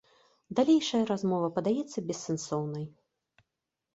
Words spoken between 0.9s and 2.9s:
размова падаецца бессэнсоўнай.